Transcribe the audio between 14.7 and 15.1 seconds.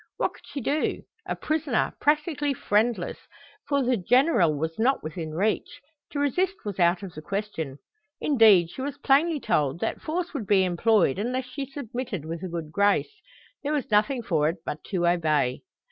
to